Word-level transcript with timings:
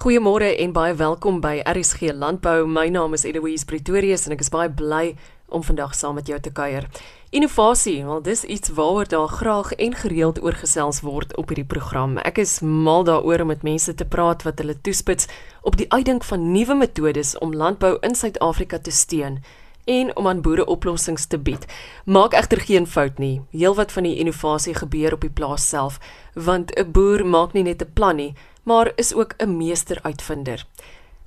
Goeiemôre 0.00 0.54
en 0.56 0.70
baie 0.72 0.94
welkom 0.96 1.42
by 1.44 1.58
RSG 1.68 2.14
Landbou. 2.16 2.62
My 2.64 2.86
naam 2.88 3.12
is 3.12 3.26
Eloise 3.28 3.66
Pretorius 3.68 4.22
en 4.24 4.32
ek 4.32 4.40
is 4.40 4.48
baie 4.48 4.70
bly 4.72 5.10
om 5.52 5.60
vandag 5.60 5.92
saam 5.92 6.16
met 6.16 6.30
jou 6.30 6.38
te 6.40 6.48
kuier. 6.56 6.86
Innovasie, 7.36 7.98
wel 8.08 8.22
dis 8.24 8.46
iets 8.48 8.72
waaroor 8.78 9.10
daar 9.12 9.28
graag 9.28 9.74
en 9.76 9.92
gereeld 10.00 10.40
oor 10.40 10.56
gesels 10.56 11.02
word 11.04 11.36
op 11.36 11.52
hierdie 11.52 11.68
program. 11.68 12.16
Ek 12.24 12.40
is 12.40 12.62
mal 12.64 13.04
daaroor 13.04 13.44
om 13.44 13.52
met 13.52 13.66
mense 13.68 13.92
te 13.92 14.08
praat 14.08 14.48
wat 14.48 14.64
hulle 14.64 14.80
toespits 14.80 15.28
op 15.68 15.76
die 15.76 15.90
uitdink 15.92 16.24
van 16.24 16.48
nuwe 16.48 16.80
metodes 16.80 17.36
om 17.44 17.52
landbou 17.52 17.98
in 18.00 18.16
Suid-Afrika 18.16 18.80
te 18.80 18.96
steun 18.96 19.42
en 19.84 20.16
om 20.16 20.26
aan 20.26 20.40
boere 20.40 20.64
oplossings 20.64 21.26
te 21.26 21.38
bied. 21.38 21.66
Maak 22.04 22.32
egter 22.32 22.60
geen 22.60 22.86
fout 22.86 23.18
nie. 23.18 23.42
Heelwat 23.52 23.92
van 23.92 24.08
die 24.08 24.16
innovasie 24.16 24.74
gebeur 24.74 25.12
op 25.16 25.28
die 25.28 25.32
plaas 25.32 25.68
self, 25.68 26.00
want 26.34 26.72
'n 26.72 26.88
boer 26.92 27.26
maak 27.26 27.52
nie 27.52 27.62
net 27.62 27.82
'n 27.82 27.92
plan 27.92 28.16
nie, 28.16 28.34
maar 28.62 28.92
is 28.96 29.14
ook 29.14 29.34
'n 29.38 29.56
meesteruitvinder. 29.56 30.66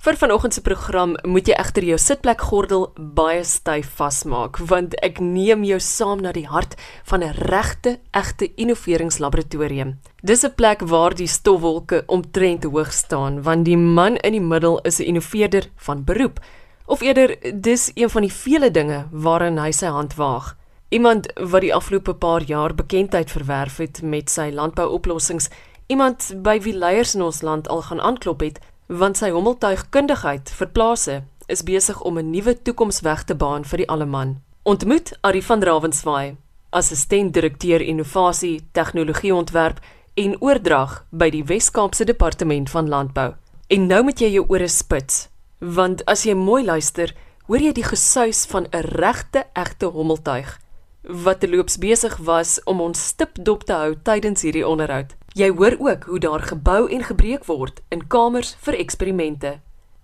Vir 0.04 0.16
vanoggend 0.20 0.52
se 0.54 0.60
program 0.60 1.14
moet 1.22 1.46
jy 1.48 1.54
egter 1.56 1.84
jou 1.88 1.96
sitplekgordel 1.98 2.82
baie 3.16 3.44
styf 3.48 3.86
vasmaak 3.96 4.58
want 4.68 4.92
ek 5.06 5.20
neem 5.24 5.62
jou 5.64 5.78
saam 5.80 6.20
na 6.20 6.32
die 6.36 6.44
hart 6.44 6.74
van 7.08 7.24
'n 7.24 7.32
regte, 7.48 7.98
egte 8.12 8.50
innoveringslaboratorium. 8.54 9.94
Dis 10.22 10.44
'n 10.44 10.54
plek 10.54 10.80
waar 10.80 11.14
die 11.14 11.26
stofwolke 11.26 12.02
omtrent 12.06 12.64
hoog 12.64 12.92
staan 12.92 13.42
want 13.42 13.64
die 13.64 13.76
man 13.76 14.16
in 14.16 14.32
die 14.32 14.46
middel 14.52 14.78
is 14.82 14.98
'n 15.00 15.08
innoveerder 15.08 15.70
van 15.76 16.04
beroep 16.04 16.40
of 16.86 17.00
eerder 17.00 17.60
dis 17.60 17.90
een 17.94 18.10
van 18.10 18.22
die 18.22 18.32
vele 18.32 18.70
dinge 18.70 19.06
waarin 19.10 19.58
hy 19.58 19.70
sy 19.72 19.86
hand 19.86 20.14
waag. 20.14 20.56
Iemand 20.88 21.32
wat 21.34 21.60
die 21.60 21.74
afgelope 21.74 22.14
paar 22.14 22.42
jaar 22.42 22.74
bekendheid 22.74 23.30
verwerf 23.30 23.76
het 23.76 24.02
met 24.02 24.30
sy 24.30 24.50
landbouoplossings 24.52 25.48
Iemand 25.86 26.30
by 26.40 26.60
wie 26.64 26.72
leiers 26.72 27.12
in 27.14 27.22
ons 27.22 27.42
land 27.42 27.68
al 27.68 27.82
gaan 27.82 28.00
aanklop 28.00 28.40
het, 28.40 28.60
want 28.88 29.18
sy 29.20 29.28
hommeltuigkundigheid 29.34 30.48
vir 30.56 30.70
plase 30.72 31.16
is 31.52 31.62
besig 31.62 32.00
om 32.00 32.18
'n 32.18 32.30
nuwe 32.30 32.54
toekomsweg 32.62 33.24
te 33.24 33.34
baan 33.34 33.64
vir 33.64 33.78
die 33.78 33.88
alleman. 33.88 34.40
Ontmoet 34.62 35.12
Ari 35.20 35.42
van 35.42 35.62
Ravenswaai, 35.62 36.36
assistent-direkteur 36.70 37.80
innovasie, 37.80 38.64
tegnologieontwerp 38.72 39.80
en 40.14 40.40
oordrag 40.40 41.04
by 41.10 41.30
die 41.30 41.44
Wes-Kaapse 41.44 42.04
Departement 42.04 42.70
van 42.70 42.88
Landbou. 42.88 43.34
En 43.68 43.86
nou 43.86 44.02
moet 44.02 44.20
jy 44.20 44.28
jou 44.28 44.44
ore 44.48 44.68
spits, 44.68 45.28
want 45.58 46.04
as 46.04 46.22
jy 46.24 46.34
mooi 46.34 46.64
luister, 46.64 47.14
hoor 47.46 47.60
jy 47.60 47.72
die 47.72 47.84
gesuis 47.84 48.46
van 48.46 48.66
'n 48.72 48.80
regte, 48.80 49.44
egte 49.52 49.86
hommeltuig 49.86 50.64
wat 51.04 51.40
terloops 51.40 51.76
besig 51.78 52.16
was 52.16 52.62
om 52.64 52.80
ons 52.80 53.06
stipdop 53.06 53.64
te 53.68 53.72
hou 53.72 53.94
tydens 54.02 54.42
hierdie 54.42 54.64
onderhoud. 54.66 55.12
Jy 55.34 55.48
hoor 55.50 55.74
ook 55.78 56.04
hoe 56.04 56.18
daar 56.18 56.42
gebou 56.46 56.90
en 56.90 57.02
gebreek 57.02 57.44
word 57.44 57.80
in 57.90 58.04
kamers 58.06 58.52
vir 58.62 58.76
eksperimente. 58.78 59.56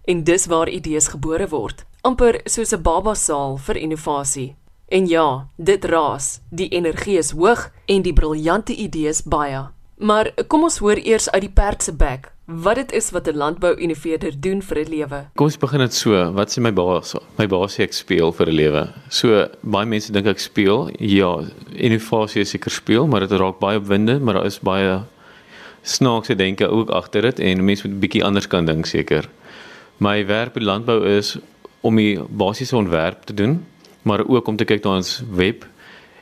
En 0.03 0.25
dis 0.27 0.47
waar 0.51 0.69
idees 0.69 1.07
gebore 1.13 1.47
word, 1.53 1.85
amper 2.03 2.41
soos 2.45 2.73
'n 2.75 2.83
babasaal 2.83 3.57
vir 3.57 3.77
innovasie. 3.77 4.57
En 4.89 5.07
ja, 5.07 5.47
dit 5.57 5.85
raas. 5.85 6.41
Die 6.51 6.69
energie 6.69 7.19
is 7.19 7.31
hoog 7.31 7.71
en 7.87 8.03
die 8.03 8.13
briljante 8.13 8.75
idees 8.75 9.23
baie. 9.23 9.69
Maar 9.99 10.33
kom 10.47 10.63
ons 10.63 10.79
hoor 10.79 10.97
eers 10.97 11.31
uit 11.31 11.41
die 11.41 11.55
perd 11.55 11.83
se 11.83 11.93
bek 11.93 12.33
wat 12.47 12.75
dit 12.75 12.93
is 12.93 13.11
wat 13.11 13.29
'n 13.29 13.37
landbou-innoveerder 13.37 14.41
doen 14.41 14.63
vir 14.63 14.79
'n 14.79 14.89
lewe. 14.89 15.27
Kom 15.35 15.47
ons 15.47 15.59
begin 15.59 15.79
dit 15.79 15.95
so. 15.95 16.33
Wat 16.33 16.51
sê 16.51 16.61
my 16.61 16.73
baas? 16.73 17.15
My 17.39 17.47
baas 17.47 17.75
sê 17.75 17.83
ek 17.83 17.93
speel 17.93 18.33
vir 18.33 18.47
'n 18.47 18.55
lewe. 18.55 18.93
So 19.09 19.49
baie 19.63 19.87
mense 19.87 20.13
dink 20.13 20.27
ek 20.27 20.39
speel. 20.39 20.91
Ja, 20.99 21.39
innovasie 21.73 22.41
is 22.41 22.51
seker 22.51 22.71
speel, 22.71 23.07
maar 23.07 23.21
dit 23.21 23.31
raak 23.31 23.59
baie 23.61 23.79
opwindend, 23.79 24.23
maar 24.23 24.35
daar 24.35 24.47
is 24.47 24.59
baie 24.59 25.01
snaakse 25.83 26.35
denke 26.35 26.69
ook 26.69 26.91
agter 26.91 27.23
dit 27.23 27.39
en 27.39 27.65
mense 27.65 27.87
moet 27.87 27.97
'n 27.97 28.01
bietjie 28.01 28.25
anders 28.25 28.47
kan 28.47 28.65
dink 28.65 28.87
seker. 28.87 29.29
My 29.97 30.27
werk 30.27 30.53
by 30.53 30.61
landbou 30.61 31.07
is 31.07 31.39
om 31.81 31.97
die 31.97 32.19
basiese 32.29 32.77
ontwerp 32.77 33.23
te 33.25 33.35
doen, 33.35 33.67
maar 34.03 34.27
ook 34.27 34.49
om 34.49 34.57
te 34.57 34.65
kyk 34.65 34.85
na 34.85 34.97
ons 34.97 35.23
web 35.31 35.67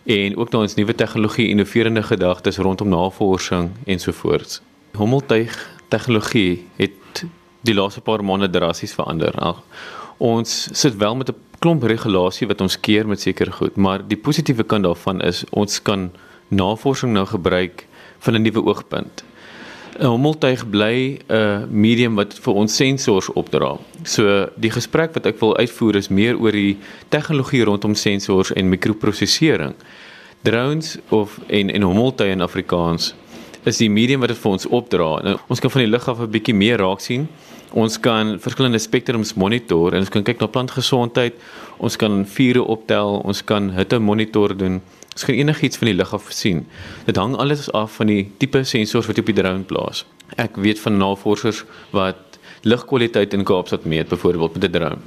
en 0.04 0.36
ook 0.36 0.50
na 0.50 0.58
ons 0.58 0.74
nuwe 0.74 0.94
tegnologie, 0.94 1.48
innoverende 1.48 2.02
gedagtes 2.02 2.56
rondom 2.56 2.88
navorsing 2.88 3.70
ensovoorts. 3.86 4.60
Hommeltuig 4.96 5.70
tegnologie 5.88 6.66
het 6.76 7.24
die 7.60 7.74
laaste 7.74 8.00
paar 8.00 8.24
maande 8.24 8.50
drasties 8.50 8.94
verander. 8.96 9.34
Ag, 9.34 9.62
ons 10.16 10.68
sit 10.72 10.96
wel 10.96 11.16
met 11.16 11.28
'n 11.30 11.36
klomp 11.58 11.82
regulasie 11.82 12.46
wat 12.46 12.60
ons 12.60 12.80
keer 12.80 13.06
met 13.06 13.20
seker 13.20 13.52
goed, 13.52 13.76
maar 13.76 14.08
die 14.08 14.16
positiewe 14.16 14.62
kant 14.62 14.84
daarvan 14.84 15.20
is 15.20 15.44
ons 15.50 15.82
kan 15.82 16.10
navorsing 16.48 17.12
nou 17.12 17.26
gebruik 17.26 17.86
van 18.18 18.34
'n 18.34 18.42
nuwe 18.42 18.64
oogpunt. 18.64 19.24
'n 19.98 20.06
hommeltuig 20.06 20.62
bly 20.70 21.18
'n 21.26 21.66
medium 21.70 22.14
wat 22.14 22.34
vir 22.34 22.54
ons 22.54 22.76
sensors 22.76 23.32
opdra. 23.32 23.78
So 24.04 24.48
die 24.56 24.70
gesprek 24.70 25.14
wat 25.14 25.26
ek 25.26 25.40
wil 25.40 25.56
uitvoer 25.56 25.96
is 25.96 26.08
meer 26.08 26.38
oor 26.38 26.52
die 26.52 26.78
tegnologie 27.08 27.64
rondom 27.64 27.94
sensors 27.94 28.52
en 28.52 28.68
mikroprosesering. 28.68 29.74
Drones 30.42 30.98
of 31.08 31.40
en 31.46 31.70
en 31.70 31.82
hommeltuie 31.82 32.30
in 32.30 32.40
Afrikaans 32.40 33.14
is 33.64 33.78
die 33.78 33.90
medium 33.90 34.20
wat 34.20 34.28
dit 34.28 34.38
vir 34.38 34.50
ons 34.50 34.66
opdra. 34.66 35.22
Nou, 35.22 35.36
ons 35.48 35.60
kan 35.60 35.70
van 35.70 35.82
die 35.82 35.90
lug 35.90 36.08
af 36.08 36.20
'n 36.20 36.30
bietjie 36.30 36.54
meer 36.54 36.78
raak 36.78 37.00
sien. 37.00 37.28
Ons 37.72 38.00
kan 38.00 38.38
verskillende 38.38 38.78
spektrums 38.78 39.34
monitor 39.34 39.92
en 39.92 39.98
ons 39.98 40.08
kan 40.08 40.22
kyk 40.22 40.40
na 40.40 40.46
plantgesondheid. 40.46 41.34
Ons 41.78 41.96
kan 41.96 42.24
vure 42.26 42.62
optel, 42.62 43.20
ons 43.24 43.44
kan 43.44 43.70
hitte 43.70 43.98
monitor 43.98 44.56
doen. 44.56 44.80
Ons 45.18 45.26
kan 45.26 45.34
enigiets 45.34 45.80
van 45.80 45.88
die 45.90 45.96
lug 45.98 46.12
af 46.14 46.28
sien. 46.30 46.60
Dit 47.08 47.16
hang 47.18 47.32
alles 47.42 47.64
af 47.74 47.96
van 47.98 48.06
die 48.06 48.28
tipe 48.38 48.60
sensors 48.62 49.08
wat 49.08 49.16
jy 49.18 49.22
op 49.24 49.30
die 49.32 49.34
drone 49.34 49.64
plaas. 49.66 50.04
Ek 50.38 50.60
weet 50.62 50.78
van 50.78 50.94
navorsers 51.00 51.64
wat 51.90 52.38
lugkwaliteit 52.62 53.34
in 53.34 53.42
Kaapstad 53.42 53.88
meet 53.90 54.12
byvoorbeeld 54.12 54.54
met 54.54 54.64
'n 54.68 54.72
drone. 54.76 54.98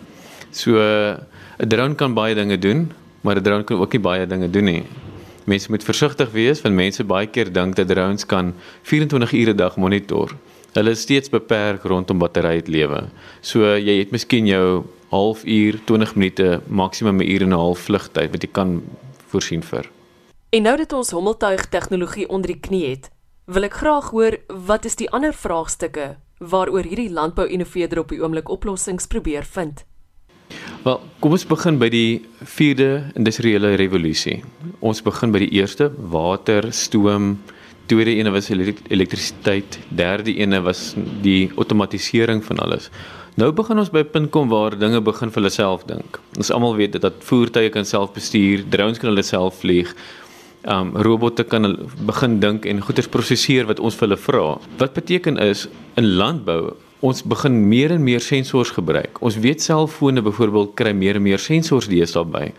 So 0.52 0.76
'n 0.84 1.70
drone 1.70 1.96
kan 1.96 2.14
baie 2.14 2.36
dinge 2.36 2.58
doen, 2.58 2.92
maar 3.22 3.38
'n 3.38 3.44
drone 3.44 3.64
kan 3.64 3.80
ook 3.80 3.94
nie 3.94 4.02
baie 4.02 4.28
dinge 4.28 4.50
doen 4.50 4.64
nie. 4.64 4.84
Mense 5.46 5.72
moet 5.72 5.84
versigtig 5.84 6.32
wees 6.32 6.62
want 6.62 6.76
mense 6.76 7.04
baie 7.04 7.28
keer 7.28 7.54
dink 7.54 7.76
dat 7.76 7.88
drones 7.88 8.26
kan 8.26 8.54
24 8.84 9.32
ure 9.32 9.54
'n 9.54 9.56
dag 9.56 9.78
monitor. 9.78 10.36
Hulle 10.74 10.90
is 10.90 11.02
steeds 11.02 11.30
beperk 11.30 11.84
rondom 11.84 12.18
batterylewe. 12.18 13.10
So 13.42 13.78
jy 13.78 14.00
het 14.00 14.12
miskien 14.12 14.46
jou 14.46 14.84
halfuur, 15.10 15.80
20 15.86 16.16
minute, 16.16 16.62
maksimum 16.68 17.22
'n 17.22 17.32
uur 17.32 17.42
en 17.42 17.50
'n 17.50 17.52
half 17.58 17.80
vlugtyd 17.80 18.32
wat 18.32 18.42
jy 18.42 18.50
kan 18.52 18.82
voorsien 19.28 19.64
vir. 19.64 20.01
En 20.52 20.66
nou 20.68 20.74
dat 20.78 20.92
ons 20.92 21.10
hommeltuig 21.16 21.62
tegnologie 21.72 22.26
onder 22.28 22.52
die 22.52 22.60
knie 22.60 22.82
het, 22.84 23.06
wil 23.48 23.64
ek 23.64 23.78
graag 23.80 24.10
hoor 24.12 24.36
wat 24.68 24.84
is 24.90 24.98
die 25.00 25.08
ander 25.16 25.32
vraagstukke 25.32 26.18
waaroor 26.52 26.90
hierdie 26.90 27.14
landbou-innoveerder 27.16 28.02
op 28.02 28.12
die 28.12 28.20
oomblik 28.20 28.52
oplossings 28.52 29.08
probeer 29.08 29.48
vind. 29.48 29.86
Wel, 30.84 31.00
kom 31.24 31.38
ons 31.38 31.48
begin 31.48 31.80
by 31.80 31.88
die 31.94 32.20
4de 32.44 32.90
industriële 33.16 33.78
revolusie. 33.80 34.42
Ons 34.84 35.00
begin 35.06 35.32
by 35.32 35.40
die 35.46 35.54
eerste 35.62 35.88
water, 36.12 36.68
stoom, 36.76 37.38
tweede 37.88 38.18
ene 38.20 38.36
was 38.36 38.52
elektrisiteit, 38.52 39.80
derde 39.88 40.36
ene 40.36 40.60
was 40.68 40.90
die 41.24 41.48
outomatisering 41.56 42.44
van 42.44 42.60
alles. 42.60 42.90
Nou 43.40 43.54
begin 43.56 43.80
ons 43.80 43.94
by 43.94 44.04
'n 44.04 44.12
punt 44.12 44.32
kom 44.32 44.50
waar 44.52 44.76
dinge 44.76 45.00
begin 45.00 45.32
vir 45.32 45.44
hulle 45.44 45.50
self 45.50 45.88
dink. 45.88 46.20
Ons 46.36 46.52
almal 46.52 46.76
weet 46.76 47.00
dat 47.00 47.24
voertuie 47.24 47.70
kan 47.70 47.86
self 47.86 48.12
bestuur, 48.12 48.68
drones 48.70 49.00
kan 49.00 49.16
hulle 49.16 49.24
self 49.24 49.64
vlieg 49.64 49.96
um 50.64 50.96
robotte 50.96 51.44
kan 51.44 51.78
begin 52.06 52.40
dink 52.40 52.66
en 52.66 52.82
goeders 52.82 53.08
prosesseer 53.08 53.66
wat 53.66 53.80
ons 53.80 53.96
vir 53.96 54.08
hulle 54.08 54.18
vra. 54.18 54.60
Wat 54.78 54.94
beteken 54.94 55.38
is 55.38 55.68
in 55.96 56.16
landbou 56.16 56.76
ons 57.02 57.24
begin 57.26 57.56
meer 57.70 57.96
en 57.96 58.04
meer 58.04 58.22
sensors 58.22 58.70
gebruik. 58.76 59.18
Ons 59.26 59.40
weet 59.42 59.62
selfone 59.62 60.22
byvoorbeeld 60.22 60.76
kry 60.78 60.94
meer 60.94 61.18
en 61.18 61.26
meer 61.26 61.42
sensors 61.42 61.90
deesdae 61.90 62.26
by. 62.30 62.52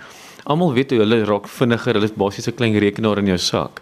Almal 0.51 0.75
weet 0.75 0.91
hulle 0.97 1.21
raak 1.29 1.47
vinniger, 1.47 1.95
hulle 1.95 2.11
is 2.11 2.17
basies 2.19 2.49
'n 2.49 2.57
klein 2.59 2.75
rekenaar 2.75 3.19
in 3.19 3.27
jou 3.27 3.39
sak. 3.39 3.81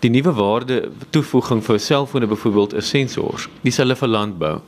Die 0.00 0.10
nuwe 0.10 0.32
waarde 0.32 0.90
toevoeging 1.10 1.62
vir 1.62 1.78
selfone 1.78 2.26
byvoorbeeld 2.26 2.74
is 2.74 2.88
sensors. 2.88 3.48
Dis 3.64 3.78
hulle 3.78 3.96
vir 3.96 4.08
landbou. 4.08 4.60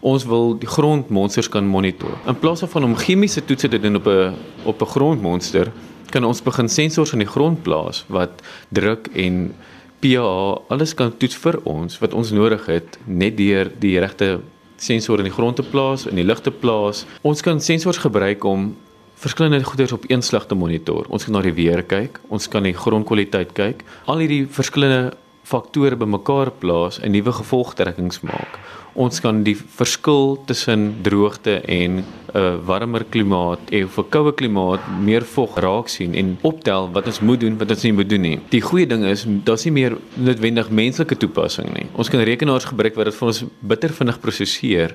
Ons 0.00 0.24
wil 0.24 0.54
die 0.58 0.66
grondmonsters 0.66 1.48
kan 1.48 1.66
monitor. 1.66 2.16
In 2.26 2.38
plaas 2.38 2.60
van 2.60 2.84
om 2.84 2.96
chemiese 2.96 3.44
toetse 3.44 3.68
te 3.68 3.78
doen 3.78 3.96
op 3.96 4.06
'n 4.06 4.34
op 4.64 4.80
'n 4.80 4.86
grondmonster, 4.86 5.72
kan 6.10 6.24
ons 6.24 6.42
begin 6.44 6.68
sensors 6.68 7.12
in 7.12 7.24
die 7.24 7.30
grond 7.30 7.62
plaas 7.62 8.04
wat 8.08 8.42
druk 8.74 9.10
en 9.14 9.54
pH 10.00 10.70
alles 10.72 10.94
kan 10.94 11.12
toets 11.18 11.36
vir 11.42 11.58
ons 11.68 11.98
wat 12.02 12.14
ons 12.14 12.30
nodig 12.32 12.66
het 12.70 12.98
net 13.06 13.36
deur 13.38 13.70
die 13.82 13.98
regte 13.98 14.38
sensor 14.78 15.18
in 15.18 15.28
die 15.28 15.34
grond 15.34 15.58
te 15.58 15.66
plaas 15.66 16.06
en 16.06 16.18
die 16.18 16.26
lug 16.26 16.40
te 16.42 16.52
plaas. 16.54 17.04
Ons 17.26 17.42
kan 17.42 17.60
sensors 17.60 17.98
gebruik 17.98 18.44
om 18.46 18.70
verskillende 19.18 19.64
goeders 19.66 19.92
op 19.92 20.04
een 20.06 20.22
slag 20.22 20.46
te 20.46 20.54
monitor. 20.54 21.06
Ons 21.10 21.26
kan 21.26 21.34
na 21.34 21.42
die 21.42 21.54
weer 21.56 21.82
kyk, 21.82 22.20
ons 22.30 22.46
kan 22.50 22.62
die 22.62 22.76
grondkwaliteit 22.76 23.54
kyk. 23.58 23.82
Al 24.06 24.22
hierdie 24.22 24.44
verskillende 24.46 25.16
faktore 25.48 25.96
bymekaar 25.96 26.50
plaas 26.60 26.98
en 27.00 27.14
nuwe 27.16 27.32
gevolgtrekkings 27.32 28.20
maak. 28.26 28.58
Ons 28.98 29.20
kan 29.22 29.44
die 29.46 29.54
verskil 29.54 30.36
tussen 30.48 30.88
droogte 31.06 31.60
en 31.62 32.00
'n 32.00 32.04
uh, 32.34 32.56
warmer 32.66 33.04
klimaat 33.04 33.60
en 33.70 33.86
'n 33.86 34.08
koue 34.10 34.32
klimaat 34.32 34.80
meer 35.00 35.24
vog 35.24 35.56
raak 35.56 35.88
sien 35.88 36.14
en 36.14 36.38
optel 36.42 36.90
wat 36.92 37.06
ons 37.06 37.20
moet 37.20 37.40
doen 37.40 37.58
wat 37.58 37.70
ons 37.70 37.82
nie 37.82 37.92
moet 37.92 38.08
doen 38.08 38.20
nie. 38.20 38.40
Die 38.50 38.60
goeie 38.60 38.86
ding 38.86 39.04
is 39.04 39.24
daar's 39.44 39.64
nie 39.64 39.72
meer 39.72 39.96
noodwendig 40.14 40.70
menslike 40.70 41.16
toepassing 41.16 41.72
nie. 41.74 41.86
Ons 41.94 42.08
kan 42.08 42.20
rekenaars 42.20 42.64
gebruik 42.64 42.94
wat 42.96 43.04
dit 43.04 43.14
vir 43.14 43.28
ons 43.28 43.44
bitter 43.60 43.90
vinnig 43.92 44.20
prosesseer 44.20 44.94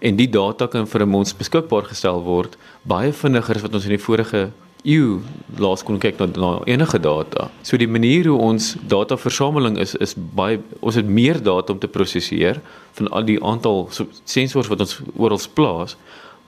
en 0.00 0.16
die 0.16 0.30
data 0.30 0.66
kan 0.66 0.86
vir 0.86 1.04
ons 1.04 1.34
beskikbaar 1.36 1.84
gestel 1.92 2.22
word 2.22 2.56
baie 2.82 3.12
vinniger 3.12 3.56
as 3.56 3.62
wat 3.62 3.74
ons 3.74 3.84
in 3.84 3.96
die 3.96 4.06
vorige 4.06 4.50
eeu 4.84 5.20
laas 5.60 5.82
kon 5.84 5.98
kyk 6.00 6.18
na, 6.20 6.26
na 6.40 6.50
enige 6.68 7.00
data. 7.02 7.48
So 7.62 7.78
die 7.80 7.88
manier 7.88 8.28
hoe 8.30 8.38
ons 8.40 8.74
dataversameling 8.88 9.78
is 9.80 9.94
is 10.00 10.14
baie 10.16 10.60
ons 10.80 10.96
het 10.96 11.06
meer 11.06 11.42
data 11.42 11.74
om 11.74 11.80
te 11.80 11.88
prosesseer 11.88 12.60
van 12.98 13.08
al 13.08 13.26
die 13.28 13.38
aantal 13.44 13.88
so, 13.90 14.06
sensors 14.24 14.70
wat 14.72 14.80
ons 14.86 15.00
oral 15.16 15.40
plaas, 15.54 15.96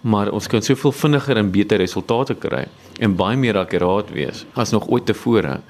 maar 0.00 0.32
ons 0.32 0.48
kan 0.50 0.62
soveel 0.62 0.92
vinniger 0.92 1.38
en 1.38 1.50
beter 1.52 1.78
resultate 1.78 2.34
kry 2.34 2.66
en 3.00 3.16
baie 3.16 3.36
meer 3.36 3.58
akkuraat 3.60 4.10
wees 4.14 4.46
as 4.54 4.72
nog 4.72 4.88
ooit 4.88 5.06
tevore. 5.06 5.60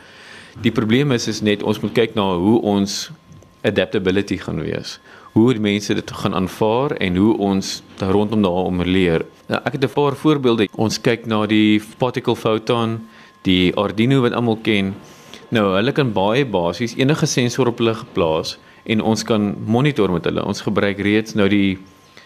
Die 0.63 0.73
probleem 0.73 1.13
is 1.13 1.29
is 1.29 1.43
net 1.43 1.63
ons 1.63 1.81
moet 1.81 1.95
kyk 1.97 2.15
na 2.15 2.35
hoe 2.37 2.61
ons 2.63 3.11
adaptability 3.63 4.39
gaan 4.43 4.63
wees 4.63 4.99
hoe 5.33 5.59
mense 5.59 5.95
dit 5.95 6.11
gaan 6.11 6.35
aanvaar 6.35 6.93
en 7.01 7.17
hoe 7.17 7.37
ons 7.39 7.83
rondom 7.99 8.43
daaroor 8.43 8.87
leer. 8.87 9.25
Nou, 9.53 9.61
ek 9.69 9.73
het 9.73 9.85
'n 9.85 9.93
paar 9.93 10.17
voorbeelde. 10.17 10.69
Ons 10.77 11.01
kyk 11.01 11.27
na 11.27 11.47
die 11.47 11.83
particle 11.99 12.37
photon, 12.37 13.09
die 13.43 13.75
Arduino 13.77 14.21
wat 14.21 14.33
almal 14.33 14.57
ken. 14.63 14.95
Nou, 15.51 15.77
hulle 15.77 15.93
kan 15.93 16.13
baie 16.13 16.47
basies 16.47 16.95
enige 16.97 17.27
sensor 17.27 17.67
op 17.67 17.79
hulle 17.79 17.95
geplaas 17.95 18.59
en 18.85 19.01
ons 19.01 19.23
kan 19.23 19.55
monitor 19.67 20.13
met 20.13 20.25
hulle. 20.25 20.45
Ons 20.45 20.61
gebruik 20.61 20.99
reeds 20.99 21.35
nou 21.35 21.49
die 21.49 21.79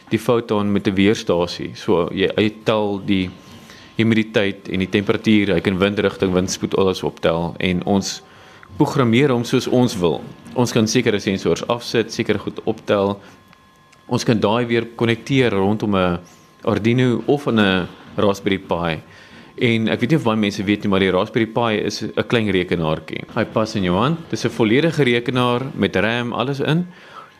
die 0.08 0.19
foton 0.19 0.73
met 0.73 0.87
'n 0.87 0.94
weerstasie. 0.94 1.70
So 1.75 2.08
jy 2.12 2.31
uittel 2.37 3.02
die 3.05 3.31
humiditeit 3.96 4.69
en 4.69 4.78
die 4.78 4.88
temperatuur, 4.88 5.55
hy 5.55 5.61
kan 5.61 5.78
windrigting, 5.78 6.32
windspoed 6.32 6.76
alles 6.76 7.02
optel 7.02 7.55
en 7.58 7.84
ons 7.84 8.23
programmeer 8.76 9.31
hom 9.31 9.44
soos 9.44 9.67
ons 9.67 9.99
wil. 9.99 10.23
Ons 10.55 10.73
kan 10.73 10.87
sekere 10.87 11.19
sensors 11.19 11.67
afsit, 11.67 12.12
sekere 12.12 12.38
goed 12.38 12.61
optel. 12.64 13.20
Ons 14.06 14.25
kan 14.25 14.40
daai 14.40 14.67
weer 14.67 14.87
konnekteer 14.96 15.50
rondom 15.52 15.96
'n 15.96 16.19
Arduino 16.64 17.22
of 17.26 17.46
'n 17.46 17.86
Raspberry 18.16 18.58
Pi. 18.58 19.02
En 19.56 19.88
ek 19.88 20.00
weet 20.00 20.10
nie 20.10 20.18
of 20.18 20.24
baie 20.24 20.36
mense 20.36 20.64
weet 20.64 20.82
nie, 20.82 20.88
maar 20.88 21.00
die 21.00 21.10
Raspberry 21.10 21.46
Pi 21.46 21.80
is 21.84 22.02
'n 22.02 22.26
klein 22.28 22.50
rekenaartjie. 22.50 23.24
Hy 23.34 23.44
pas 23.44 23.74
in 23.74 23.82
jou 23.82 23.96
hand. 23.96 24.18
Dis 24.30 24.44
'n 24.44 24.50
volledige 24.50 25.02
rekenaar 25.02 25.62
met 25.74 25.96
RAM, 25.96 26.32
alles 26.32 26.60
in. 26.60 26.86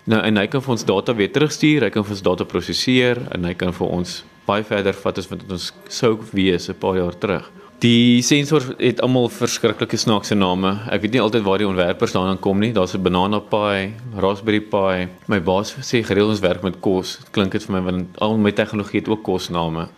Nou 0.05 0.23
en 0.23 0.37
hy 0.37 0.47
kan 0.47 0.63
vir 0.63 0.71
ons 0.71 0.85
data 0.85 1.15
weer 1.15 1.33
terugstuur, 1.33 1.83
hy 1.83 1.91
kan 1.91 2.05
vir 2.05 2.13
ons 2.13 2.23
data 2.23 2.45
prosesseer 2.45 3.19
en 3.35 3.45
hy 3.45 3.55
kan 3.55 3.73
vir 3.73 3.89
ons 3.89 4.25
baie 4.47 4.63
verder 4.63 4.95
vat 4.95 5.19
as 5.19 5.29
wat 5.29 5.41
ons 5.51 5.73
sou 5.89 6.19
wees 6.33 6.69
'n 6.69 6.75
paar 6.75 6.97
jaar 6.97 7.19
terug. 7.19 7.51
Die 7.85 8.23
sensors 8.25 8.71
het 8.81 9.03
almal 9.05 9.27
verskriklike 9.29 9.99
snaakse 10.01 10.33
name. 10.35 10.71
Ek 10.89 11.03
weet 11.03 11.13
nie 11.13 11.21
altyd 11.21 11.43
waar 11.45 11.61
die 11.61 11.67
ontwerpers 11.69 12.15
daaraan 12.15 12.39
kom 12.41 12.63
nie. 12.63 12.73
Daar's 12.73 12.95
'n 12.97 13.03
banana 13.03 13.39
pie, 13.39 13.93
raspberry 14.17 14.61
pie. 14.61 15.09
My 15.29 15.41
baas 15.41 15.75
sê 15.83 16.03
gereeld 16.03 16.31
ons 16.31 16.41
werk 16.41 16.63
met 16.63 16.81
kos. 16.81 17.19
Klink 17.33 17.53
dit 17.53 17.63
vir 17.63 17.73
my 17.77 17.83
want 17.85 18.19
al 18.19 18.39
my 18.39 18.53
tegnologie 18.53 19.01
het 19.01 19.09
ook 19.09 19.23
kosname. 19.23 19.89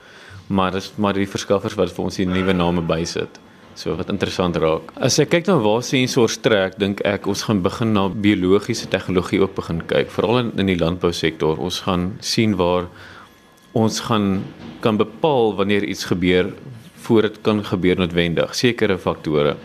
Maar 0.48 0.72
dis 0.72 0.92
maar 0.96 1.12
die 1.12 1.26
verskaffers 1.26 1.76
wat 1.76 1.92
vir 1.92 2.04
ons 2.04 2.16
die 2.16 2.26
nuwe 2.26 2.52
name 2.52 2.80
bysit. 2.80 3.38
So 3.74 3.94
wat 3.94 4.08
interessant 4.08 4.56
raak. 4.56 4.92
As 4.96 5.18
ek 5.18 5.30
kyk 5.30 5.46
na 5.46 5.58
waar 5.58 5.82
sensors 5.82 6.36
trek, 6.38 6.78
dink 6.78 7.00
ek 7.04 7.26
ons 7.26 7.42
gaan 7.42 7.62
begin 7.62 7.92
na 7.92 8.08
biologiese 8.08 8.88
tegnologie 8.88 9.40
ook 9.40 9.54
begin 9.54 9.86
kyk, 9.86 10.10
veral 10.10 10.38
in, 10.38 10.52
in 10.58 10.66
die 10.66 10.78
landbousektor. 10.78 11.56
Ons 11.58 11.80
gaan 11.80 12.16
sien 12.20 12.56
waar 12.56 12.88
ons 13.72 14.00
gaan 14.00 14.42
kan 14.80 14.96
bepaal 14.96 15.54
wanneer 15.54 15.84
iets 15.84 16.04
gebeur 16.04 16.52
voor 17.08 17.28
dit 17.28 17.40
kan 17.40 17.64
gebeur 17.64 17.96
noodwendig 17.96 18.54
sekere 18.54 18.98
faktore 18.98 19.56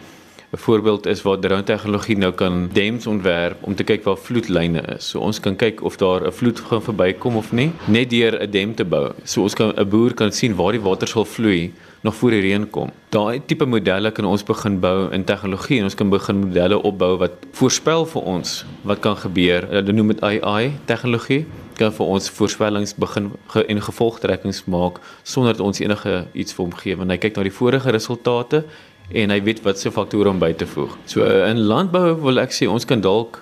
'n 0.54 0.58
voorbeeld 0.58 1.06
is 1.06 1.22
waar 1.22 1.40
drone 1.40 1.64
tegnologie 1.64 2.18
nou 2.18 2.32
kan 2.32 2.70
dams 2.74 3.08
ontwerp 3.08 3.64
om 3.66 3.76
te 3.76 3.84
kyk 3.84 4.04
waar 4.04 4.18
vloedlyne 4.18 4.84
is. 4.96 5.08
So 5.10 5.20
ons 5.20 5.40
kan 5.40 5.56
kyk 5.56 5.82
of 5.82 5.98
daar 5.98 6.28
'n 6.28 6.32
vloed 6.32 6.60
gaan 6.60 6.82
verbykom 6.82 7.36
of 7.36 7.52
nie, 7.52 7.72
net 7.86 8.10
deur 8.10 8.38
'n 8.42 8.52
dam 8.52 8.76
te 8.76 8.86
bou. 8.86 9.12
So 9.24 9.42
ons 9.42 9.54
kan 9.54 9.74
'n 9.76 9.90
boer 9.90 10.14
kan 10.14 10.32
sien 10.32 10.56
waar 10.56 10.72
die 10.72 10.82
water 10.82 11.08
sal 11.08 11.26
vloei 11.26 11.74
nog 12.02 12.16
voor 12.16 12.30
die 12.30 12.42
reën 12.42 12.70
kom. 12.70 12.92
Daai 13.10 13.42
tipe 13.46 13.66
modelle 13.66 14.12
kan 14.12 14.26
ons 14.26 14.44
begin 14.44 14.80
bou 14.80 15.12
in 15.12 15.24
tegnologie 15.24 15.78
en 15.78 15.84
ons 15.84 15.96
kan 15.96 16.10
begin 16.10 16.40
modelle 16.40 16.82
opbou 16.82 17.18
wat 17.18 17.32
voorspel 17.52 18.06
vir 18.06 18.22
ons 18.22 18.66
wat 18.84 19.00
kan 19.00 19.16
gebeur. 19.16 19.68
Hulle 19.70 19.92
noem 19.92 20.08
dit 20.08 20.22
AI 20.22 20.72
tegnologie 20.86 21.46
kan 21.78 21.94
vir 21.94 22.06
ons 22.06 22.30
voorspellings 22.30 22.96
begin 23.00 23.32
ge 23.54 23.66
en 23.70 23.82
gevolgtrekkings 23.82 24.64
maak 24.66 25.00
sonder 25.24 25.54
dat 25.54 25.66
ons 25.66 25.80
enige 25.80 26.26
iets 26.34 26.54
vir 26.54 26.66
hom 26.66 26.74
gee 26.82 26.98
want 27.00 27.12
hy 27.12 27.18
kyk 27.18 27.38
na 27.38 27.44
die 27.48 27.54
vorige 27.54 27.94
resultate 27.96 28.64
en 29.12 29.34
hy 29.34 29.40
weet 29.44 29.62
wat 29.66 29.80
se 29.80 29.92
faktore 29.92 30.30
om 30.30 30.40
by 30.40 30.54
te 30.54 30.66
voeg. 30.66 30.96
So 31.06 31.26
in 31.26 31.66
landbou 31.68 32.16
wil 32.24 32.40
ek 32.40 32.56
sê 32.56 32.70
ons 32.70 32.86
kan 32.86 33.02
dalk 33.02 33.42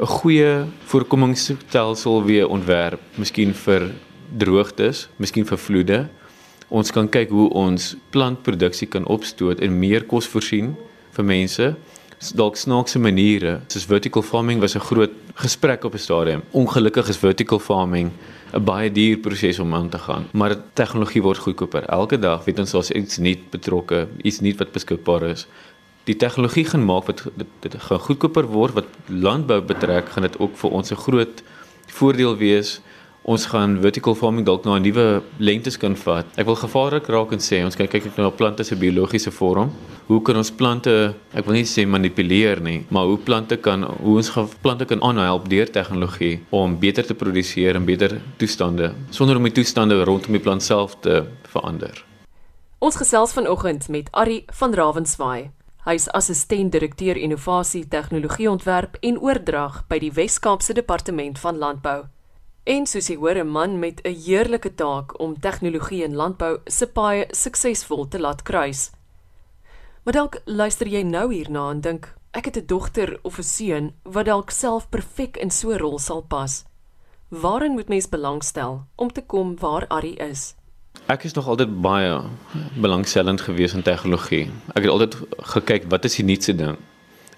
'n 0.00 0.06
goeie 0.06 0.64
voorkomingsstelsel 0.90 2.24
weer 2.24 2.48
ontwerp, 2.48 3.00
miskien 3.16 3.54
vir 3.54 3.90
droogtes, 4.38 5.08
miskien 5.16 5.44
vir 5.44 5.58
vloede. 5.58 6.08
Ons 6.68 6.90
kan 6.90 7.08
kyk 7.08 7.28
hoe 7.30 7.50
ons 7.50 7.96
plantproduksie 8.10 8.88
kan 8.88 9.04
opstoot 9.04 9.60
en 9.60 9.78
meer 9.78 10.04
kos 10.04 10.26
voorsien 10.26 10.76
vir 11.12 11.24
mense 11.24 11.76
dalk 12.30 12.56
snaakse 12.56 12.98
maniere. 12.98 13.60
Soos 13.66 13.84
vertical 13.84 14.22
farming 14.22 14.60
was 14.60 14.74
'n 14.74 14.80
groot 14.80 15.10
gesprek 15.34 15.84
op 15.84 15.94
'n 15.94 15.98
stadium. 15.98 16.42
Ongelukkig 16.50 17.08
is 17.08 17.16
vertical 17.16 17.58
farming 17.58 18.10
'n 18.52 18.64
baie 18.64 18.92
duur 18.92 19.16
proses 19.18 19.58
om 19.58 19.74
aan 19.74 19.88
te 19.88 19.98
gaan, 19.98 20.26
maar 20.32 20.56
tegnologie 20.72 21.22
word 21.22 21.38
goedkoper. 21.38 21.84
Elke 21.84 22.18
dag 22.18 22.44
weet 22.44 22.58
ons 22.58 22.70
daar's 22.70 22.90
iets 22.90 23.18
nuut 23.18 23.50
betrokke, 23.50 24.08
iets 24.22 24.40
nuut 24.40 24.58
wat 24.58 24.72
beskikbaar 24.72 25.22
is. 25.22 25.46
Die 26.04 26.16
tegnologie 26.16 26.64
gaan 26.64 26.84
maak 26.84 27.06
wat 27.06 27.22
dit, 27.36 27.46
dit 27.60 27.74
gaan 27.78 27.98
goedkoper 27.98 28.46
word 28.46 28.72
wat 28.72 28.86
landbou 29.06 29.60
betrek, 29.60 30.08
gaan 30.08 30.22
dit 30.22 30.38
ook 30.38 30.56
vir 30.56 30.70
ons 30.70 30.90
'n 30.90 30.96
groot 30.96 31.42
voordeel 31.86 32.36
wees 32.36 32.80
ons 33.22 33.46
gaan 33.46 33.76
vertical 33.82 34.16
farming 34.18 34.46
dalk 34.46 34.64
na 34.64 34.76
'n 34.76 34.82
nuwe 34.82 35.22
lengtes 35.38 35.76
kan 35.76 35.96
vat. 35.96 36.26
Ek 36.36 36.46
wil 36.46 36.56
gevaarlik 36.56 37.06
raak 37.06 37.32
en 37.32 37.38
sê 37.38 37.64
ons 37.64 37.76
kyk 37.76 37.90
kyk 37.90 38.16
na 38.18 38.30
plante 38.30 38.64
se 38.64 38.76
biologiese 38.76 39.30
vorm. 39.30 39.70
Hoe 40.08 40.22
kan 40.22 40.36
ons 40.36 40.50
plante, 40.50 41.14
ek 41.34 41.44
wil 41.46 41.54
nie 41.54 41.64
sê 41.64 41.86
manipuleer 41.86 42.60
nie, 42.60 42.84
maar 42.90 43.06
hoe 43.06 43.18
plante 43.18 43.56
kan 43.56 43.82
hoe 43.82 44.16
ons 44.16 44.30
plante 44.60 44.84
kan 44.84 45.00
aanhelp 45.00 45.48
deur 45.48 45.66
tegnologie 45.70 46.40
om 46.50 46.78
beter 46.78 47.04
te 47.04 47.14
produseer 47.14 47.76
en 47.76 47.84
beter 47.84 48.20
toestande 48.38 48.92
sonder 49.10 49.36
om 49.36 49.42
die 49.44 49.52
toestande 49.52 50.04
rondom 50.04 50.32
die 50.32 50.40
plant 50.40 50.62
self 50.62 50.96
te 51.00 51.24
verander. 51.42 52.04
Ons 52.78 52.96
gesels 52.96 53.32
vanoggend 53.32 53.88
met 53.88 54.08
Ari 54.10 54.44
van 54.50 54.74
Ravenswaai. 54.74 55.50
Hy 55.84 55.94
is 55.94 56.08
assistent 56.08 56.72
direkteur 56.72 57.16
innovasie, 57.16 57.88
tegnologieontwerp 57.88 58.96
en 59.00 59.18
oordrag 59.18 59.84
by 59.88 59.98
die 59.98 60.12
Wes-Kaapse 60.12 60.74
Departement 60.74 61.38
van 61.38 61.58
Landbou. 61.58 62.04
En 62.62 62.84
soos 62.86 63.08
jy 63.10 63.16
hoor 63.18 63.34
'n 63.42 63.48
man 63.48 63.78
met 63.78 64.00
'n 64.04 64.14
heerlike 64.14 64.74
taak 64.74 65.20
om 65.20 65.40
tegnologie 65.40 66.04
en 66.04 66.14
landbou 66.14 66.60
se 66.66 66.86
paai 66.86 67.24
suksesvol 67.30 68.08
te 68.08 68.20
laat 68.20 68.42
kruis. 68.42 68.90
Maar 70.04 70.12
dalk 70.14 70.40
luister 70.44 70.86
jy 70.86 71.02
nou 71.02 71.34
hierna 71.34 71.70
en 71.70 71.80
dink 71.80 72.14
ek 72.30 72.44
het 72.44 72.56
'n 72.56 72.66
dogter 72.66 73.18
of 73.22 73.38
'n 73.38 73.42
seun 73.42 73.92
wat 74.02 74.26
dalk 74.26 74.50
self 74.50 74.88
perfek 74.88 75.36
in 75.36 75.50
so 75.50 75.70
'n 75.70 75.78
rol 75.78 75.98
sal 75.98 76.22
pas. 76.22 76.64
Waarin 77.28 77.72
moet 77.72 77.88
mens 77.88 78.08
belangstel 78.08 78.86
om 78.96 79.12
te 79.12 79.22
kom 79.22 79.58
waar 79.58 79.86
Ari 79.88 80.14
is? 80.14 80.54
Ek 81.06 81.24
is 81.24 81.32
nog 81.32 81.46
altyd 81.46 81.80
baie 81.80 82.22
belangstellend 82.80 83.40
gewees 83.40 83.74
in 83.74 83.82
tegnologie. 83.82 84.50
Ek 84.74 84.82
het 84.82 84.90
altyd 84.90 85.16
gekyk 85.38 85.84
wat 85.88 86.04
is 86.04 86.14
die 86.14 86.24
nuutste 86.24 86.54
ding 86.54 86.76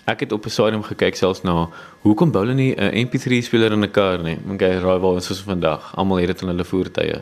ek 0.05 0.21
het 0.21 0.33
op 0.33 0.45
'n 0.45 0.51
stadium 0.51 0.83
gekyk 0.83 1.17
selfs 1.17 1.43
na 1.43 1.69
hoekom 2.03 2.31
bou 2.31 2.45
hulle 2.45 2.55
nie 2.55 2.75
'n 2.77 3.07
MP3 3.07 3.43
speler 3.43 3.73
in 3.73 3.85
'n 3.85 3.91
kar 3.91 4.23
nie. 4.23 4.39
Okay, 4.53 4.79
raai 4.79 4.99
waar 4.99 5.15
ons 5.15 5.31
is 5.31 5.41
vandag. 5.41 5.97
Almal 5.97 6.19
het 6.19 6.27
dit 6.27 6.43
in 6.43 6.49
hulle 6.49 6.65
voertuie. 6.65 7.21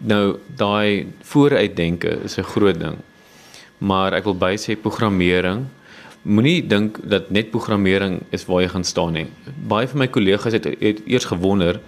Nou 0.00 0.38
daai 0.56 1.06
vooruitdenke 1.22 2.22
is 2.24 2.38
'n 2.38 2.42
groot 2.42 2.78
ding. 2.80 2.96
Maar 3.78 4.12
ek 4.12 4.24
wil 4.24 4.34
by 4.34 4.56
sê 4.56 4.80
programmering 4.80 5.66
moenie 6.22 6.66
dink 6.66 6.98
dat 7.02 7.30
net 7.30 7.50
programmering 7.50 8.22
is 8.30 8.44
waar 8.46 8.62
jy 8.62 8.68
gaan 8.68 8.84
staan 8.84 9.12
nie. 9.12 9.26
Baie 9.66 9.88
van 9.88 9.98
my 9.98 10.08
kollegas 10.08 10.52
het, 10.52 10.64
het 10.64 11.02
eers 11.06 11.24
gewonder 11.24 11.80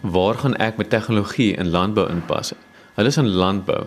waar 0.00 0.34
gaan 0.34 0.56
ek 0.56 0.76
met 0.76 0.90
tegnologie 0.90 1.56
in 1.56 1.70
landbou 1.70 2.10
inpas? 2.10 2.52
Hulle 2.94 3.08
is 3.08 3.16
in 3.16 3.28
landbou. 3.28 3.86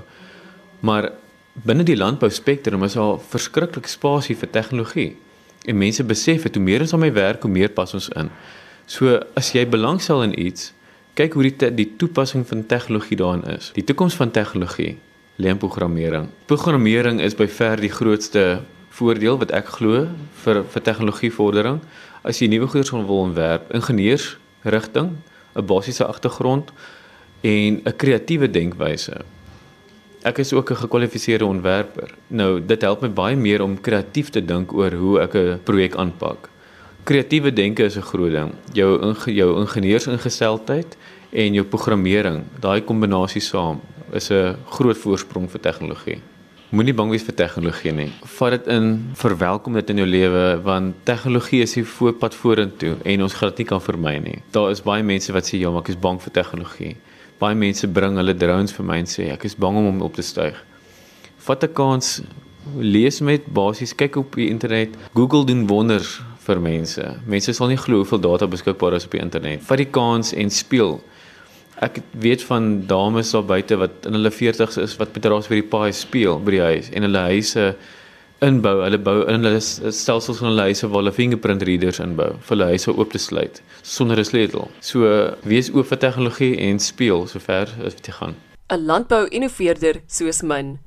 Maar 0.80 1.12
binne 1.54 1.84
die 1.84 1.98
landbou 1.98 2.30
spektrum 2.30 2.84
is 2.84 2.94
daar 2.94 3.20
verskriklik 3.20 3.88
spasie 3.88 4.36
vir 4.36 4.50
tegnologie 4.50 5.16
en 5.66 5.78
mense 5.78 6.04
besef 6.04 6.44
het 6.44 6.56
hoe 6.56 6.64
meer 6.64 6.82
ons 6.86 6.94
aan 6.94 7.00
my 7.00 7.12
werk, 7.14 7.42
hoe 7.42 7.52
meer 7.52 7.70
pas 7.70 7.94
ons 7.94 8.10
in. 8.16 8.30
So 8.86 9.20
as 9.34 9.52
jy 9.52 9.66
belangstel 9.70 10.24
in 10.24 10.36
iets, 10.40 10.74
kyk 11.14 11.34
hoe 11.34 11.48
die 11.48 11.72
die 11.74 11.90
toepassing 11.98 12.46
van 12.48 12.66
tegnologie 12.66 13.18
daarin 13.18 13.44
is. 13.56 13.72
Die 13.74 13.84
toekoms 13.84 14.16
van 14.16 14.32
tegnologie 14.32 14.98
lê 15.36 15.52
in 15.52 15.58
programmering. 15.58 16.30
Programmering 16.46 17.22
is 17.22 17.36
by 17.36 17.48
ver 17.48 17.82
die 17.82 17.92
grootste 17.92 18.62
voordeel 18.96 19.40
wat 19.42 19.52
ek 19.52 19.74
glo 19.78 20.06
vir 20.44 20.64
vir 20.72 20.82
tegnologievordering. 20.82 21.82
as 22.26 22.42
jy 22.42 22.50
nuwe 22.50 22.66
goederes 22.66 22.90
wil 22.90 23.20
ontwerp, 23.28 23.70
ingenieursrigting, 23.78 25.12
'n 25.56 25.66
basiese 25.66 26.06
agtergrond 26.06 26.72
en 27.42 27.82
'n 27.86 27.96
kreatiewe 27.96 28.50
denkwyse. 28.50 29.22
Ek 30.26 30.40
is 30.42 30.54
ook 30.54 30.72
'n 30.72 30.76
gekwalifiseerde 30.76 31.46
ontwerper. 31.46 32.10
Nou, 32.28 32.66
dit 32.66 32.82
help 32.82 33.02
my 33.02 33.10
baie 33.10 33.36
meer 33.36 33.62
om 33.62 33.82
kreatief 33.82 34.30
te 34.30 34.46
dink 34.46 34.74
oor 34.74 34.92
hoe 34.92 35.20
ek 35.20 35.34
'n 35.36 35.60
projek 35.64 35.96
aanpak. 35.96 36.50
Kreatiewe 37.04 37.54
denke 37.54 37.84
is 37.84 37.98
'n 37.98 38.02
groot 38.02 38.32
ding. 38.32 38.52
Jou 38.74 39.14
jou 39.26 39.60
ingenieursingesteldheid 39.60 40.98
en 41.30 41.54
jou 41.54 41.66
programmering, 41.66 42.44
daai 42.60 42.82
kombinasie 42.82 43.42
saam 43.42 43.82
is 44.14 44.32
'n 44.32 44.56
groot 44.66 44.98
voorsprong 44.98 45.50
vir 45.50 45.62
tegnologie. 45.62 46.20
Moenie 46.70 46.94
bang 46.94 47.10
wees 47.10 47.24
vir 47.24 47.36
tegnologie 47.36 47.92
nie. 47.92 48.12
Vat 48.24 48.50
dit 48.50 48.68
in, 48.68 49.12
verwelkom 49.14 49.74
dit 49.74 49.90
in 49.90 49.98
jou 49.98 50.08
lewe 50.08 50.62
want 50.64 50.96
tegnologie 51.04 51.62
is 51.62 51.74
die 51.74 51.86
voorpad 51.86 52.36
vorentoe 52.36 52.96
en 53.04 53.22
ons 53.22 53.34
gaan 53.34 53.50
dit 53.50 53.58
nie 53.58 53.66
kan 53.66 53.82
vermy 53.82 54.18
nie. 54.18 54.42
Daar 54.52 54.72
is 54.72 54.82
baie 54.82 55.04
mense 55.04 55.32
wat 55.32 55.46
sê 55.46 55.58
ja, 55.58 55.70
maar 55.70 55.82
ek 55.82 55.90
is 55.90 56.00
bang 56.00 56.22
vir 56.22 56.32
tegnologie. 56.32 56.96
Baie 57.40 57.56
mense 57.56 57.88
bring 57.88 58.16
hulle 58.18 58.34
drones 58.34 58.72
vir 58.76 58.86
my 58.86 59.02
en 59.04 59.10
sê 59.10 59.32
ek 59.34 59.46
is 59.50 59.58
bang 59.60 59.76
om 59.76 59.90
hom 59.90 60.02
op 60.08 60.16
te 60.16 60.24
styg. 60.24 60.56
Vat 61.48 61.64
'n 61.64 61.74
kans, 61.74 62.22
lees 62.78 63.22
met 63.22 63.46
basies, 63.54 63.94
kyk 63.94 64.18
op 64.18 64.36
die 64.36 64.50
internet. 64.50 64.96
Google 65.14 65.46
doen 65.46 65.68
wonders 65.68 66.22
vir 66.46 66.60
mense. 66.62 67.04
Mense 67.26 67.54
sal 67.54 67.68
nie 67.68 67.78
glo 67.78 68.04
hoeveel 68.04 68.22
data 68.22 68.48
beskikbaar 68.48 68.94
is 68.94 69.06
op 69.06 69.12
die 69.12 69.22
internet. 69.22 69.62
Vat 69.62 69.78
die 69.78 69.90
kans 69.90 70.34
en 70.34 70.50
speel. 70.50 71.02
Ek 71.84 72.00
weet 72.12 72.44
van 72.44 72.88
dames 72.88 73.32
daar 73.32 73.44
buite 73.44 73.78
wat 73.78 74.06
in 74.08 74.14
hulle 74.14 74.32
40's 74.32 74.78
is 74.78 74.96
wat 74.98 75.14
met 75.14 75.26
Raspberry 75.26 75.62
Pi 75.62 75.92
speel 75.92 76.40
by 76.40 76.52
die 76.52 76.62
huis 76.62 76.90
en 76.94 77.04
hulle 77.04 77.24
huise 77.34 77.76
inbou. 78.42 78.82
Hulle 78.84 79.00
bou 79.00 79.24
in 79.32 79.44
hulle 79.44 79.62
stelsels 79.62 80.40
van 80.42 80.50
hulle 80.52 80.68
huise 80.70 80.88
waar 80.88 81.04
hulle 81.04 81.14
fingerprint 81.16 81.64
readers 81.64 82.00
inbou 82.00 82.32
vir 82.40 82.56
hulle 82.56 82.72
huise 82.74 82.92
oop 82.92 83.12
te 83.12 83.22
sluit 83.22 83.62
sonder 83.82 84.20
'n 84.20 84.26
sleutel. 84.26 84.70
So 84.82 85.36
wees 85.44 85.72
oop 85.72 85.88
vir 85.88 85.98
tegnologie 85.98 86.58
en 86.58 86.80
speel 86.80 87.28
sover 87.28 87.70
as 87.86 87.94
wat 87.94 88.08
jy 88.08 88.14
gaan. 88.14 88.36
'n 88.70 88.86
Landbou-innoveerder 88.86 90.02
soos 90.08 90.42
min, 90.42 90.80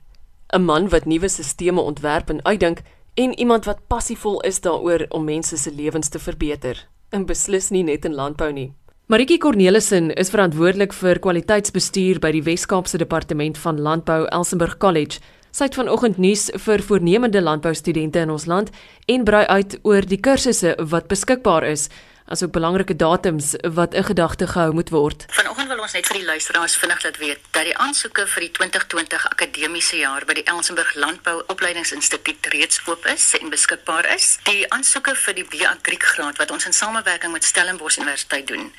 'n 0.53 0.65
man 0.65 0.89
wat 0.89 1.07
nuwe 1.07 1.29
stelsels 1.29 1.83
ontwerp 1.83 2.31
en 2.31 2.45
uitdink 2.45 2.83
en 3.15 3.39
iemand 3.39 3.65
wat 3.65 3.87
passievol 3.87 4.41
is 4.41 4.61
daaroor 4.61 5.07
om 5.09 5.25
mense 5.25 5.57
se 5.57 5.71
lewens 5.71 6.09
te 6.09 6.19
verbeter. 6.19 6.87
En 7.11 7.27
beslis 7.27 7.71
nie 7.71 7.83
net 7.83 8.05
in 8.05 8.15
landbou 8.15 8.53
nie. 8.53 8.73
Maritjie 9.09 9.39
Cornelissen 9.39 10.11
is 10.21 10.29
verantwoordelik 10.31 10.93
vir 10.93 11.19
kwaliteitsbestuur 11.19 12.19
by 12.21 12.29
die 12.31 12.43
Wes-Kaapse 12.45 12.99
Departement 13.01 13.59
van 13.59 13.81
Landbou 13.81 14.27
Elsenburg 14.27 14.77
College. 14.77 15.23
Sy 15.51 15.65
het 15.65 15.79
vanoggend 15.79 16.19
nuus 16.21 16.49
vir 16.67 16.83
voornemende 16.85 17.41
landboustudente 17.41 18.21
in 18.21 18.31
ons 18.31 18.47
land 18.47 18.71
en 19.09 19.25
brei 19.25 19.47
uit 19.47 19.79
oor 19.83 20.05
die 20.05 20.21
kursusse 20.21 20.75
wat 20.91 21.09
beskikbaar 21.09 21.65
is 21.65 21.89
asook 22.29 22.53
belangrike 22.53 22.97
datums 22.97 23.55
wat 23.63 23.95
in 23.95 24.05
gedagte 24.05 24.47
gehou 24.47 24.73
moet 24.73 24.89
word. 24.93 25.25
Vanoggend 25.29 25.69
wil 25.69 25.81
ons 25.81 25.93
net 25.97 26.07
vir 26.07 26.17
die 26.21 26.29
luisteraars 26.29 26.77
vinnig 26.77 27.03
laat 27.03 27.17
weet 27.17 27.41
dat 27.51 27.65
die 27.65 27.77
aansoeke 27.77 28.27
vir 28.27 28.41
die 28.45 28.51
2020 28.59 29.29
akademiese 29.31 29.97
jaar 29.97 30.25
by 30.29 30.35
die 30.37 30.45
Elsenburg 30.45 30.95
Landbou 30.95 31.43
Opleidingsinstituut 31.55 32.47
reeds 32.53 32.81
oop 32.87 33.07
is 33.09 33.35
en 33.41 33.51
beskikbaar 33.53 34.07
is. 34.15 34.39
Die 34.49 34.73
aansoeke 34.73 35.15
vir 35.17 35.35
die 35.41 35.47
B-agriek 35.49 36.05
graad 36.15 36.37
wat 36.43 36.51
ons 36.53 36.67
in 36.69 36.77
samewerking 36.77 37.33
met 37.33 37.45
Stellenbosch 37.45 37.99
Universiteit 37.99 38.47
doen, 38.47 38.73